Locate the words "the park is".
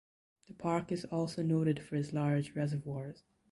0.47-1.05